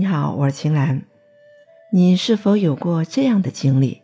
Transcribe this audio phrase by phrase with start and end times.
[0.00, 1.02] 你好，我是秦岚。
[1.92, 4.00] 你是否有过这样的经历？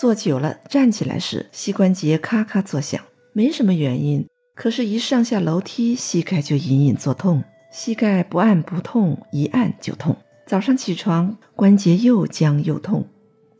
[0.00, 2.98] 坐久了，站起来时膝关节咔咔作响，
[3.34, 7.44] 没什么原因，可是，一上下楼梯，膝盖就隐隐作痛。
[7.70, 10.16] 膝盖不按不痛，一按就痛。
[10.46, 13.06] 早上起床，关节又僵又痛。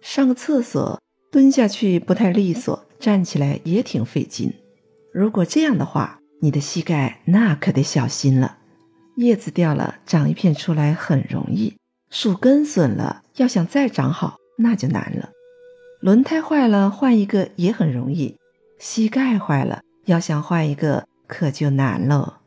[0.00, 0.98] 上个厕所，
[1.30, 4.54] 蹲下去不太利索，站起来也挺费劲。
[5.12, 8.56] 如果这样的话，你的膝盖那可得小心了。
[9.22, 11.76] 叶子掉了，长一片出来很容易；
[12.10, 15.30] 树根损了，要想再长好，那就难了。
[16.00, 18.36] 轮胎坏了，换一个也很容易；
[18.80, 22.40] 膝盖坏了，要想换一个可就难了。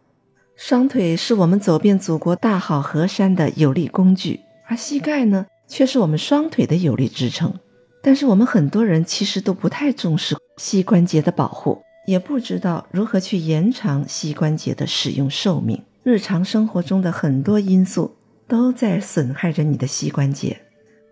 [0.57, 7.53] 双腿是我们走遍祖国大好河山的有力工具，而膝盖呢，却是我们双腿的有力支撑。
[8.01, 15.81] 但是我们很多人其实都不太重视膝关节的保护，也不知道如何去延长膝关节的使用寿命。
[16.05, 18.15] 日常生活中的很多因素
[18.47, 20.55] 都在损害着你的膝关节，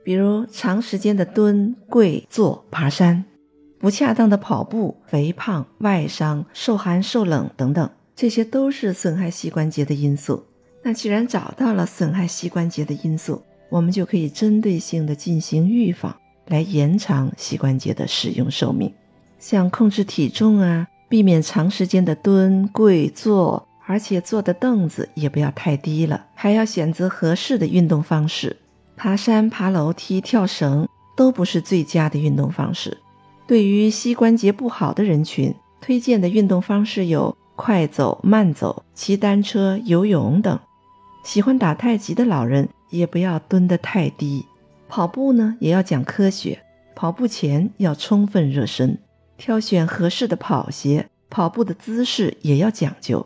[0.04, 3.26] 比如长时间的蹲、跪、坐、爬山，
[3.80, 7.90] 不恰当的跑步、肥胖、外伤、受寒受冷等等。
[8.16, 10.46] 这些都是损害膝关节的因素。
[10.84, 16.16] 那既然找到了损害膝关节的因素，我们就可以针对性的进行预防，
[16.50, 18.94] 来延长膝关节的使用寿命。
[19.40, 28.58] 像控制体重啊，避免长时间的蹲、跪、坐，而且坐的凳子也不要太低了，还要选择合适的运动方式。
[28.96, 32.98] 爬山、爬楼梯、跳绳都不是最佳的运动方式。
[33.48, 37.36] 对于膝关节不好的人群，推荐的运动方式有。
[37.56, 40.60] 快走、慢走、骑单车、游泳等。
[41.24, 44.44] 喜欢打太极的老人也不要蹲得太低。
[44.90, 46.60] 跑步呢，也要讲科学。
[46.96, 48.98] 跑步前要充分热身，
[49.38, 51.08] 挑选合适的跑鞋。
[51.30, 53.24] 跑步的姿势也要讲究，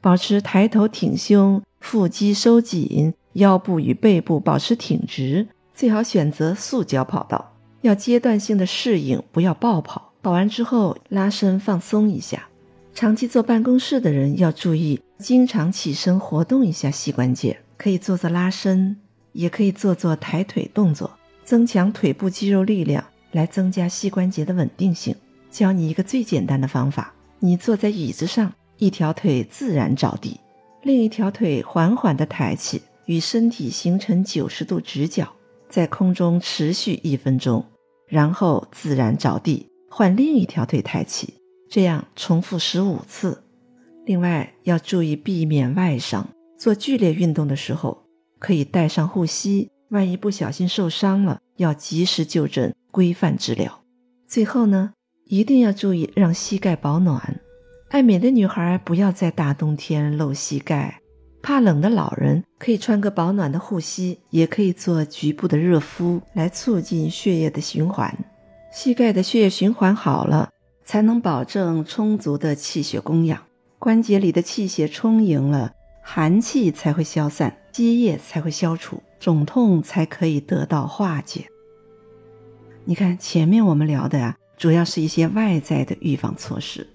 [0.00, 5.46] 保持抬头挺胸，腹肌收紧，腰部与背部保持挺直。
[5.74, 7.54] 最好选择塑胶跑道。
[7.82, 10.12] 要阶段性的适应，不要暴跑。
[10.20, 12.48] 跑完之后拉伸放松一下。
[12.92, 18.96] 长期坐办公室的人要注意，经常起身活动一下膝关节，可以做做拉伸，
[19.32, 21.10] 也可以做做抬腿动作，
[21.44, 25.14] 增强腿部肌肉力量，来增加膝关节的稳定性。
[25.50, 30.40] 教你一个最简单的方法：你坐在椅子上，一条腿自然着地，
[30.82, 35.28] 另一条腿缓缓地抬起，与身体形成九十度直角，
[35.68, 37.64] 在空中持续一分钟，
[38.06, 41.34] 然后自然着地，换另一条腿抬起。
[41.68, 43.42] 这样重复十五次。
[44.06, 48.04] 另外要注意避免外伤，做剧烈运动的时候
[48.38, 53.80] 可以带上护膝，万一不小心受伤了，要及时就诊，规范治疗。
[54.26, 54.92] 最后呢，
[55.26, 57.40] 一定要注意让膝盖保暖。
[57.88, 61.00] 爱美的女孩不要在大冬天露膝盖，
[61.42, 68.16] 怕冷的老人可以穿个保暖的护膝，也可以做局部的热敷，来促进血液的循环。
[68.72, 70.50] 膝盖的血液循环好了。
[70.84, 73.38] 才能保证充足的气血供养，
[73.78, 75.70] 关节里的气血充盈了，
[76.02, 81.44] 寒气才会消散，积液才会消除，肿痛才可以得到化解。
[82.86, 86.88] 你看前面我们聊的呀，主要是一些外在的预防措施。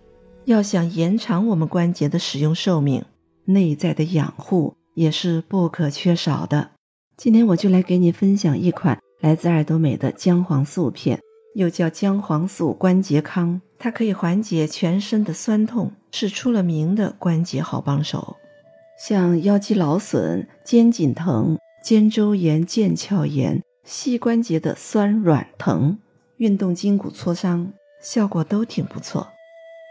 [0.45, 3.05] 要想延长我们关节的使用寿命，
[3.45, 6.71] 内在的养护也是不可缺少的。
[7.15, 11.19] 今天我就来给你分享一款来自爱多美的姜黄素片。
[11.55, 18.35] 又叫姜黄素关节康，它可以缓解全身的酸痛，是出了名的关节好帮手。
[18.99, 25.99] 像腰肌劳损、肩颈疼、肩周炎、腱鞘炎、膝关节的酸软疼、
[26.37, 27.71] 运动筋骨挫伤，
[28.01, 29.32] 效果都挺不错。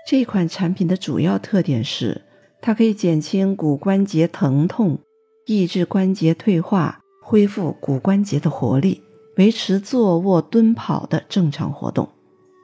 [0.06, 2.22] 这款产品的主要特点是，
[2.60, 4.98] 它可以减轻骨关节疼痛，
[5.46, 9.02] 抑制关节退化，恢复骨关节的活力。
[9.38, 12.06] 维持坐卧蹲跑的正常活动，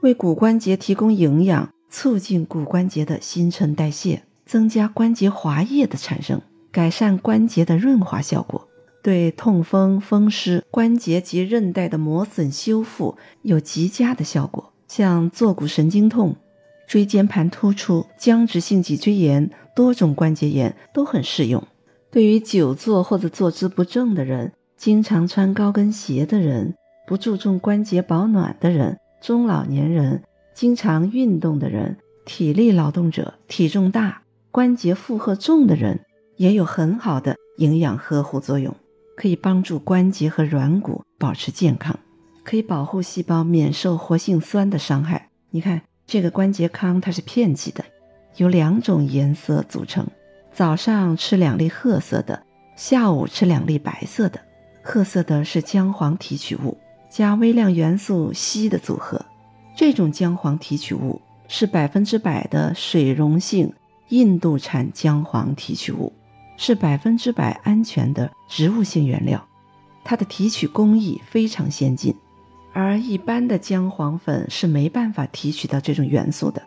[0.02, 8.68] 为骨关节提供营养，促进骨关节的新陈代谢，增加关节滑液的产生，改善关节的润滑效果，
[9.02, 14.70] 对痛风、风湿、关节及韧带的磨损修复有极佳的效果。
[14.88, 16.36] 像坐骨神经痛、
[16.88, 21.62] 椎间盘突出、僵直性脊椎炎、多种关节炎都很适用。
[22.10, 24.52] 对于久坐或者坐姿不正的人。
[24.78, 26.72] 经常穿高跟鞋的人，
[27.04, 30.22] 不注重关节保暖的人，中老年人，
[30.54, 35.98] 经常运动的人，体力劳动者，体重大、关节负荷重的人，
[36.36, 38.72] 也有很好的营养呵护作用，
[39.16, 41.98] 可以帮助关节和软骨保持健康，
[42.44, 45.30] 可以保护细胞免受活性酸的伤害。
[45.50, 47.84] 你看这个关节康，它是片剂的，
[48.36, 50.06] 由两种颜色组成，
[50.50, 52.42] 早上吃两粒褐色的，
[52.76, 54.40] 下午吃两粒白色的。
[54.82, 56.74] 褐色的是姜黄提取物
[57.10, 59.22] 加微量元素硒的组合。
[59.76, 63.70] 这种姜黄提取物是百分之百的水溶性
[64.08, 66.10] 印度产姜黄提取物，
[66.56, 69.46] 是百分之百安全的植物性原料。
[70.02, 72.16] 它的提取工艺非常先进，
[72.80, 76.62] 而一般的姜黄粉是没办法提取到这种元素的。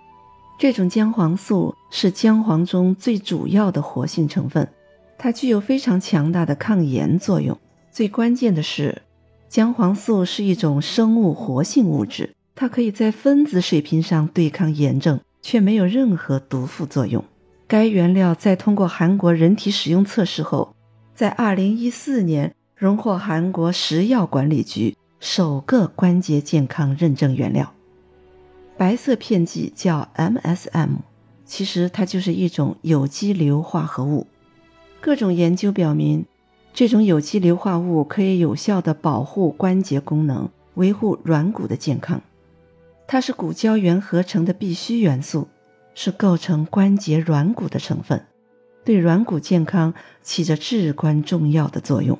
[0.59, 4.67] 这种姜黄素是姜黄中最主要的活性成分，
[5.17, 7.57] 它具有非常强大的抗炎作用。
[7.93, 9.03] 最关键的是，
[9.47, 17.23] 姜黄素是一种生物活性物质，它可以在分子水平上对抗炎症，却没有任何毒副作用。
[17.69, 20.75] 该原料在通过韩国人体使用测试后，
[21.15, 27.71] 在2014年荣获韩国食药管理局首个关节健康认证原料。
[28.75, 30.89] 白色片剂叫 MSM，
[31.45, 34.25] 其实它就是一种有机硫化合物。
[34.99, 36.25] 各种研究表明，
[36.73, 42.19] 这种有机硫化物可以有效地保护关节功能，维护软骨的健康。
[43.07, 45.47] 它是骨胶原合成的必需元素，
[45.93, 48.25] 是构成关节软骨的成分，
[48.83, 52.17] 对软骨健康起着至关重要的作用。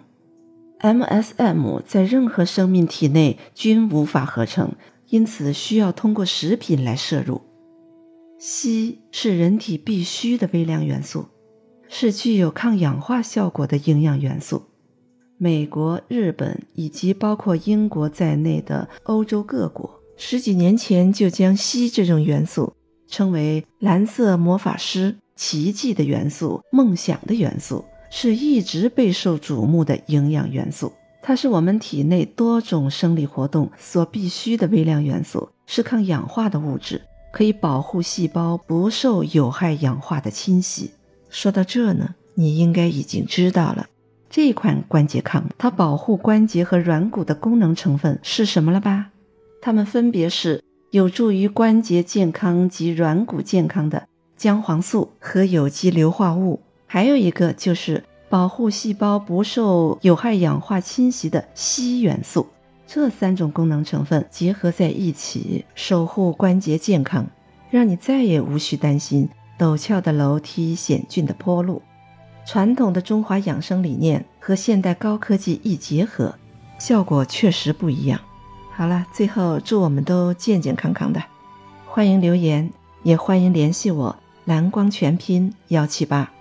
[0.82, 4.74] MSM 在任何生命体内均无法合成。
[5.08, 7.42] 因此，需要通过食品来摄入。
[8.40, 11.26] 硒是人体必需的微量元素，
[11.90, 14.64] 是具有抗氧化效果的营养元素。
[15.38, 22.74] 美国、日本以及包括英国在内的欧洲各国，十几年前就将硒这种元素
[23.08, 30.94] 称为“蓝色魔法师”、“奇迹的元素”、“梦想的元素”，是一直备受瞩目的营养元素。
[31.24, 40.92] 它是我们体内多种生理活动所必需的微量元素，是抗氧化的物质，可以保护细胞不受有害氧化的侵袭。
[41.30, 43.88] 说到这呢，你应该已经知道了
[44.30, 49.10] 这款关节抗它保护关节和软骨的功能成分是什么了吧？
[49.62, 56.60] 它们分别是有助于关节健康及软骨健康的姜黄素和有机硫化物，
[56.94, 58.04] 还有一个就是。
[58.28, 62.48] 保护细胞不受有害氧化侵袭的硒元素，
[62.88, 67.28] 这三种功能成分结合在一起，守护关节健康，
[67.70, 69.28] 让你再也无需担心
[69.60, 71.82] 陡峭的楼梯、险峻的坡路。
[72.46, 76.34] 传统的中华养生理念和现代高科技一结合，
[76.80, 78.18] 效果确实不一样。
[78.74, 81.22] 好了，最后祝我们都健健康康的。
[81.86, 82.72] 欢迎留言，
[83.04, 84.16] 也欢迎联系我，
[84.46, 86.32] 蓝光全拼幺七八。